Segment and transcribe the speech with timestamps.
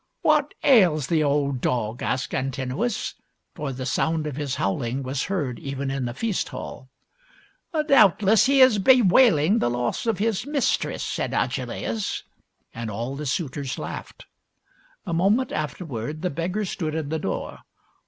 [0.23, 3.13] "What ails the old dog?" asked Antinous;
[3.53, 6.89] for the sound of his howling was heard even in the feast hall."
[7.87, 12.23] Doubtless he is bewailing the loss of his mis tress," said Agelaus;
[12.73, 14.25] and all the suitors laughed.
[15.05, 17.59] A moment afterward the beggar stood in the door.